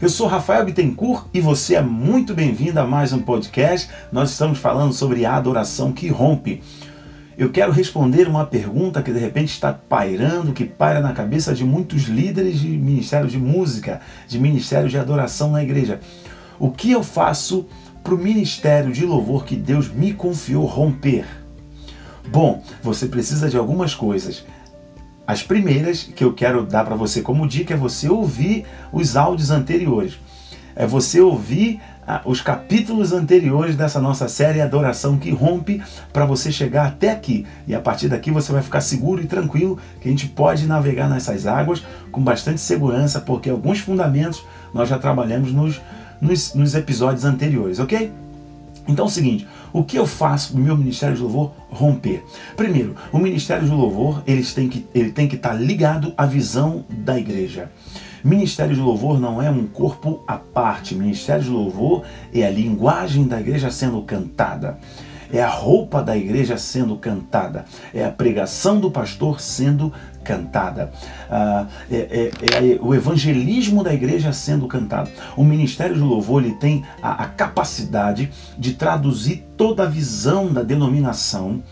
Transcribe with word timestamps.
Eu 0.00 0.10
sou 0.10 0.26
Rafael 0.26 0.62
Bittencourt 0.62 1.24
e 1.32 1.40
você 1.40 1.74
é 1.74 1.80
muito 1.80 2.34
bem-vindo 2.34 2.78
a 2.78 2.86
mais 2.86 3.14
um 3.14 3.22
podcast. 3.22 3.88
Nós 4.12 4.30
estamos 4.30 4.58
falando 4.58 4.92
sobre 4.92 5.24
a 5.24 5.34
adoração 5.34 5.90
que 5.90 6.08
rompe. 6.08 6.62
Eu 7.38 7.50
quero 7.50 7.72
responder 7.72 8.28
uma 8.28 8.44
pergunta 8.44 9.02
que 9.02 9.10
de 9.10 9.18
repente 9.18 9.48
está 9.48 9.72
pairando, 9.72 10.52
que 10.52 10.66
paira 10.66 11.00
na 11.00 11.14
cabeça 11.14 11.54
de 11.54 11.64
muitos 11.64 12.02
líderes 12.02 12.60
de 12.60 12.68
ministério 12.68 13.26
de 13.26 13.38
música, 13.38 14.02
de 14.28 14.38
ministério 14.38 14.86
de 14.86 14.98
adoração 14.98 15.50
na 15.50 15.62
igreja. 15.62 15.98
O 16.58 16.70
que 16.70 16.90
eu 16.90 17.02
faço 17.02 17.66
para 18.04 18.14
o 18.14 18.18
ministério 18.18 18.92
de 18.92 19.06
louvor 19.06 19.46
que 19.46 19.56
Deus 19.56 19.88
me 19.88 20.12
confiou 20.12 20.66
romper? 20.66 21.24
Bom, 22.28 22.62
você 22.82 23.06
precisa 23.06 23.48
de 23.48 23.56
algumas 23.56 23.94
coisas. 23.94 24.44
As 25.26 25.42
primeiras 25.42 26.04
que 26.04 26.22
eu 26.22 26.32
quero 26.32 26.64
dar 26.64 26.84
para 26.84 26.94
você 26.94 27.20
como 27.20 27.48
dica 27.48 27.74
é 27.74 27.76
você 27.76 28.08
ouvir 28.08 28.64
os 28.92 29.16
áudios 29.16 29.50
anteriores. 29.50 30.18
É 30.76 30.86
você 30.86 31.20
ouvir 31.20 31.80
ah, 32.06 32.20
os 32.24 32.40
capítulos 32.40 33.12
anteriores 33.12 33.74
dessa 33.74 34.00
nossa 34.00 34.28
série 34.28 34.60
Adoração 34.60 35.18
que 35.18 35.30
Rompe 35.30 35.82
para 36.12 36.24
você 36.24 36.52
chegar 36.52 36.86
até 36.86 37.10
aqui. 37.10 37.44
E 37.66 37.74
a 37.74 37.80
partir 37.80 38.08
daqui 38.08 38.30
você 38.30 38.52
vai 38.52 38.62
ficar 38.62 38.80
seguro 38.80 39.20
e 39.20 39.26
tranquilo 39.26 39.78
que 40.00 40.06
a 40.06 40.10
gente 40.10 40.28
pode 40.28 40.66
navegar 40.66 41.08
nessas 41.08 41.46
águas 41.46 41.82
com 42.12 42.22
bastante 42.22 42.60
segurança, 42.60 43.20
porque 43.20 43.50
alguns 43.50 43.80
fundamentos 43.80 44.44
nós 44.72 44.88
já 44.88 44.98
trabalhamos 44.98 45.52
nos, 45.52 45.80
nos, 46.20 46.54
nos 46.54 46.74
episódios 46.76 47.24
anteriores, 47.24 47.80
ok? 47.80 48.12
Então 48.88 49.04
é 49.04 49.08
o 49.08 49.10
seguinte, 49.10 49.46
o 49.72 49.82
que 49.82 49.98
eu 49.98 50.06
faço 50.06 50.54
o 50.54 50.58
meu 50.58 50.76
Ministério 50.76 51.16
de 51.16 51.22
Louvor 51.22 51.52
romper? 51.70 52.24
Primeiro, 52.56 52.94
o 53.12 53.18
Ministério 53.18 53.64
de 53.64 53.72
Louvor 53.72 54.22
eles 54.26 54.54
têm 54.54 54.68
que, 54.68 54.86
ele 54.94 55.10
tem 55.10 55.28
que 55.28 55.36
estar 55.36 55.50
tá 55.50 55.54
ligado 55.54 56.14
à 56.16 56.24
visão 56.24 56.84
da 56.90 57.18
igreja. 57.18 57.70
Ministério 58.22 58.74
de 58.74 58.80
Louvor 58.80 59.20
não 59.20 59.40
é 59.40 59.50
um 59.50 59.66
corpo 59.66 60.22
à 60.26 60.36
parte. 60.36 60.94
Ministério 60.94 61.44
de 61.44 61.50
Louvor 61.50 62.02
é 62.34 62.44
a 62.44 62.50
linguagem 62.50 63.26
da 63.26 63.40
igreja 63.40 63.70
sendo 63.70 64.02
cantada 64.02 64.78
é 65.32 65.42
a 65.42 65.48
roupa 65.48 66.02
da 66.02 66.16
igreja 66.16 66.56
sendo 66.56 66.96
cantada, 66.96 67.64
é 67.92 68.04
a 68.04 68.10
pregação 68.10 68.80
do 68.80 68.90
pastor 68.90 69.40
sendo 69.40 69.92
cantada, 70.24 70.90
ah, 71.30 71.66
é, 71.90 71.96
é, 71.96 72.74
é, 72.74 72.78
o 72.80 72.94
evangelismo 72.94 73.84
da 73.84 73.94
igreja 73.94 74.32
sendo 74.32 74.66
cantado. 74.66 75.08
O 75.36 75.44
ministério 75.44 75.94
de 75.94 76.00
louvor 76.00 76.42
ele 76.42 76.54
tem 76.54 76.84
a, 77.00 77.24
a 77.24 77.26
capacidade 77.28 78.30
de 78.58 78.72
traduzir 78.74 79.46
toda 79.56 79.84
a 79.84 79.86
visão 79.86 80.52
da 80.52 80.62
denominação 80.62 81.62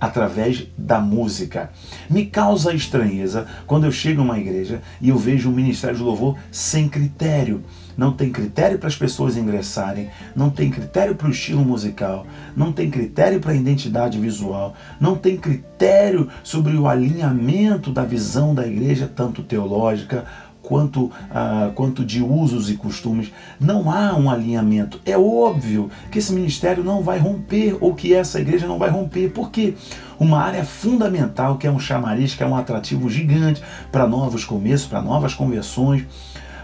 através 0.00 0.66
da 0.78 0.98
música. 0.98 1.70
Me 2.08 2.24
causa 2.24 2.72
estranheza 2.72 3.46
quando 3.66 3.84
eu 3.84 3.92
chego 3.92 4.22
a 4.22 4.24
uma 4.24 4.38
igreja 4.38 4.80
e 5.00 5.10
eu 5.10 5.18
vejo 5.18 5.50
um 5.50 5.54
ministério 5.54 5.96
de 5.96 6.02
louvor 6.02 6.36
sem 6.50 6.88
critério. 6.88 7.62
Não 7.96 8.12
tem 8.12 8.30
critério 8.30 8.78
para 8.78 8.88
as 8.88 8.96
pessoas 8.96 9.36
ingressarem, 9.36 10.08
não 10.34 10.48
tem 10.48 10.70
critério 10.70 11.14
para 11.14 11.28
o 11.28 11.30
estilo 11.30 11.62
musical, 11.62 12.26
não 12.56 12.72
tem 12.72 12.88
critério 12.88 13.40
para 13.40 13.52
a 13.52 13.54
identidade 13.54 14.18
visual, 14.18 14.74
não 14.98 15.16
tem 15.16 15.36
critério 15.36 16.28
sobre 16.42 16.76
o 16.76 16.88
alinhamento 16.88 17.92
da 17.92 18.02
visão 18.02 18.54
da 18.54 18.66
igreja, 18.66 19.10
tanto 19.14 19.42
teológica 19.42 20.24
quanto, 20.70 21.10
ah, 21.32 21.72
quanto 21.74 22.04
de 22.04 22.22
usos 22.22 22.70
e 22.70 22.76
costumes. 22.76 23.32
Não 23.58 23.90
há 23.90 24.14
um 24.14 24.30
alinhamento. 24.30 25.00
É 25.04 25.18
óbvio 25.18 25.90
que 26.12 26.20
esse 26.20 26.32
ministério 26.32 26.84
não 26.84 27.02
vai 27.02 27.18
romper 27.18 27.76
ou 27.80 27.92
que 27.92 28.14
essa 28.14 28.40
igreja 28.40 28.68
não 28.68 28.78
vai 28.78 28.88
romper. 28.88 29.30
Por 29.30 29.50
quê? 29.50 29.74
Uma 30.16 30.38
área 30.38 30.64
fundamental 30.64 31.58
que 31.58 31.66
é 31.66 31.70
um 31.72 31.80
chamariz, 31.80 32.36
que 32.36 32.44
é 32.44 32.46
um 32.46 32.54
atrativo 32.54 33.10
gigante 33.10 33.60
para 33.90 34.06
novos 34.06 34.44
começos, 34.44 34.86
para 34.86 35.02
novas 35.02 35.34
conversões, 35.34 36.06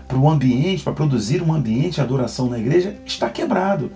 para 0.06 0.16
o 0.16 0.30
ambiente, 0.30 0.84
para 0.84 0.92
produzir 0.92 1.42
um 1.42 1.52
ambiente 1.52 1.96
de 1.96 2.00
adoração 2.00 2.48
na 2.48 2.60
igreja, 2.60 2.94
está 3.04 3.28
quebrado. 3.28 3.90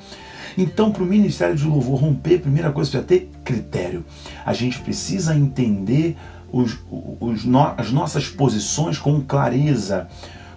Então, 0.59 0.91
para 0.91 1.05
o 1.05 1.07
ministério 1.07 1.55
de 1.55 1.65
louvor 1.65 2.01
romper, 2.01 2.35
a 2.35 2.41
primeira 2.41 2.73
coisa 2.73 2.91
precisa 2.91 3.07
ter 3.07 3.31
critério. 3.45 4.05
A 4.45 4.53
gente 4.53 4.81
precisa 4.81 5.37
entender 5.37 6.17
os, 6.53 6.79
os, 7.21 7.47
as 7.77 7.91
nossas 7.91 8.29
posições 8.29 8.99
com 8.99 9.21
clareza. 9.21 10.09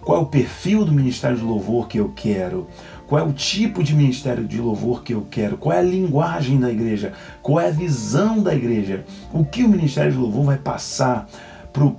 Qual 0.02 0.18
é 0.18 0.22
o 0.22 0.26
perfil 0.26 0.84
do 0.84 0.92
ministério 0.92 1.38
de 1.38 1.44
louvor 1.44 1.88
que 1.88 1.98
eu 1.98 2.12
quero? 2.14 2.68
Qual 3.08 3.22
é 3.22 3.24
o 3.24 3.31
tipo 3.31 3.84
de 3.84 3.96
ministério 3.96 4.44
de 4.46 4.59
louvor 4.59 5.04
que 5.04 5.14
eu 5.14 5.26
quero? 5.30 5.58
Qual 5.58 5.74
é 5.74 5.80
a 5.80 5.84
linguagem 5.84 6.59
da 6.59 6.70
igreja? 6.70 7.14
Qual 7.42 7.59
é 7.59 7.68
a 7.68 7.72
visão 7.72 8.42
da 8.42 8.54
igreja? 8.54 9.06
O 9.31 9.46
que 9.46 9.64
o 9.64 9.70
ministério 9.70 10.12
de 10.12 10.18
louvor 10.18 10.46
vai 10.46 10.58
passar 10.58 11.30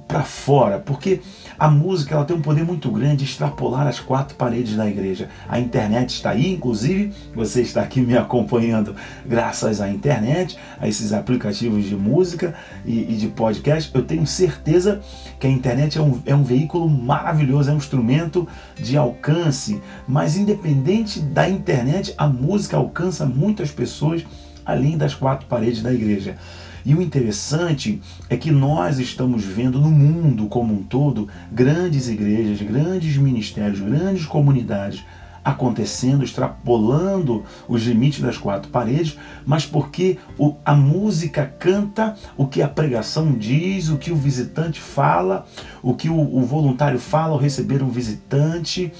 para 0.07 0.23
fora? 0.23 0.79
Porque 0.79 1.21
a 1.59 1.69
música 1.69 2.15
ela 2.15 2.25
tem 2.25 2.37
um 2.37 2.41
poder 2.41 2.65
muito 2.65 2.91
grande 2.91 3.17
de 3.17 3.25
extrapolar 3.25 3.87
as 3.87 4.01
quatro 4.01 4.37
paredes 4.37 4.77
da 4.77 4.89
igreja. 4.89 5.29
A 5.49 5.59
internet 5.59 6.11
está 6.11 6.31
aí, 6.31 6.53
inclusive, 6.53 7.13
você 7.35 7.63
está 7.63 7.83
aqui 7.83 8.01
me 8.01 8.17
acompanhando 8.17 8.95
graças 9.27 9.81
à 9.81 9.89
internet, 9.89 10.57
a 10.81 10.89
esses 10.89 11.13
aplicativos 11.13 11.85
de 11.85 11.97
música 11.97 12.55
e, 12.85 13.13
e 13.13 13.17
de 13.17 13.29
podcast. 13.29 13.91
Eu 13.95 14.05
tenho 14.05 14.27
certeza 14.27 15.01
que 15.39 15.47
a 15.47 15.51
internet 15.51 15.99
é 15.99 16.03
um, 16.03 16.23
é 16.25 16.35
um 16.35 16.45
veículo 16.45 16.89
maravilhoso, 16.89 17.71
é 17.71 17.75
um 17.75 17.79
instrumento 17.79 18.49
de 18.77 18.97
alcance, 18.97 19.81
mas 20.07 20.37
independente 20.37 21.21
da 21.21 21.49
internet, 21.49 22.15
a 22.17 22.27
música 22.27 22.77
alcança 22.77 23.27
muitas 23.27 23.71
pessoas 23.71 24.25
além 24.65 24.97
das 24.97 25.15
quatro 25.15 25.47
paredes 25.47 25.83
da 25.83 25.93
igreja. 25.93 26.37
E 26.85 26.95
o 26.95 27.01
interessante 27.01 28.01
é 28.29 28.37
que 28.37 28.51
nós 28.51 28.99
estamos 28.99 29.45
vendo 29.45 29.81
no 29.81 29.91
mundo 29.91 30.47
como 30.47 30.75
um 30.75 30.83
todo 30.83 31.29
grandes 31.51 32.09
igrejas, 32.09 32.61
grandes 32.61 33.17
ministérios, 33.17 33.81
grandes 33.81 34.27
comunidades 34.27 35.03
acontecendo, 35.45 36.25
extrapolando 36.25 37.45
os 37.69 37.83
limites 37.83 38.21
das 38.21 38.39
quatro 38.39 38.71
paredes, 38.71 39.19
mas 39.45 39.67
porque 39.67 40.19
o, 40.39 40.55
a 40.65 40.75
música 40.75 41.45
canta 41.59 42.17
o 42.37 42.47
que 42.47 42.63
a 42.63 42.69
pregação 42.69 43.33
diz, 43.33 43.91
o 43.91 43.99
que 43.99 44.11
o 44.11 44.17
visitante 44.17 44.81
fala, 44.81 45.47
o 45.83 45.95
que 45.95 46.09
o, 46.09 46.19
o 46.19 46.43
voluntário 46.43 46.99
fala 46.99 47.35
ao 47.35 47.39
receber 47.39 47.83
um 47.83 47.91
visitante. 47.91 48.91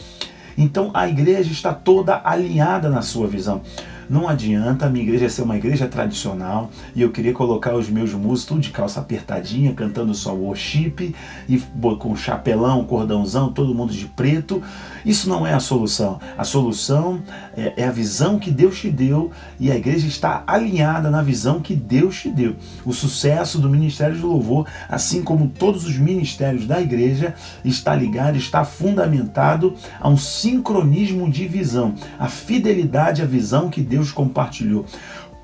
Então 0.57 0.91
a 0.95 1.09
igreja 1.09 1.53
está 1.53 1.73
toda 1.73 2.21
alinhada 2.25 2.89
na 2.89 3.03
sua 3.03 3.27
visão. 3.27 3.63
Não 4.09 4.29
adianta 4.29 4.87
a 4.87 4.91
minha 4.91 5.05
igreja 5.05 5.29
ser 5.29 5.43
uma 5.43 5.57
igreja 5.57 5.89
tradicional 5.89 6.71
e 6.95 7.03
eu 7.03 7.11
queria 7.11 7.33
colocar 7.33 7.75
os 7.75 7.89
meus 7.89 8.13
músicos 8.13 8.45
tudo 8.45 8.61
de 8.61 8.71
calça 8.71 9.01
apertadinha, 9.01 9.73
cantando 9.73 10.15
só 10.15 10.35
worship 10.35 11.15
e 11.49 11.63
com 11.99 12.15
chapelão, 12.15 12.85
cordãozão, 12.85 13.53
todo 13.53 13.75
mundo 13.75 13.93
de 13.93 14.07
preto. 14.07 14.63
Isso 15.05 15.29
não 15.29 15.47
é 15.47 15.55
a 15.55 15.61
solução. 15.61 16.21
A 16.37 16.45
solução 16.45 17.23
é, 17.57 17.75
é 17.77 17.85
a 17.87 17.91
visão 17.91 18.39
que 18.39 18.51
Deus 18.51 18.81
te 18.81 18.91
deu 18.91 19.31
e 19.59 19.71
a 19.71 19.77
igreja 19.77 20.07
está 20.07 20.43
alinhada 20.47 21.11
na 21.11 21.23
visão 21.23 21.61
que 21.61 21.75
Deus 21.75 22.21
te 22.21 22.31
deu. 22.31 22.57
O 22.85 22.93
sucesso 22.93 23.59
do 23.59 23.69
ministério 23.69 24.17
de 24.17 24.23
louvor, 24.23 24.67
assim 24.89 25.23
como 25.23 25.49
todos 25.49 25.87
os 25.87 25.97
ministérios 25.97 26.67
da 26.67 26.81
igreja, 26.81 27.35
está 27.65 27.95
ligado, 27.95 28.37
está 28.37 28.65
fundamentado 28.65 29.75
a 30.01 30.09
um 30.09 30.17
sincronismo 30.45 31.31
de 31.31 31.49
visão, 31.49 31.95
a 32.19 32.29
fidelidade 32.29 33.23
à 33.23 33.25
visão 33.25 33.71
que 33.71 33.81
Deus 33.81 34.13
compartilhou. 34.13 34.85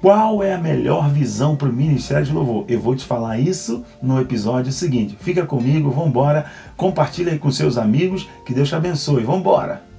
Qual 0.03 0.43
é 0.43 0.53
a 0.53 0.59
melhor 0.59 1.09
visão 1.09 1.56
para 1.56 1.71
o 1.71 1.72
Ministério 1.72 2.27
de 2.27 2.33
Louvor? 2.33 2.66
Eu 2.69 2.81
vou 2.81 2.94
te 2.94 3.06
falar 3.06 3.38
isso 3.38 3.83
no 4.03 4.21
episódio 4.21 4.71
seguinte. 4.71 5.16
Fica 5.19 5.47
comigo, 5.47 5.91
vamos 5.91 6.12
compartilha 6.77 7.33
aí 7.33 7.38
com 7.38 7.50
seus 7.50 7.78
amigos, 7.78 8.28
que 8.44 8.53
Deus 8.53 8.69
te 8.69 8.75
abençoe. 8.75 9.25
Vamos! 9.25 9.89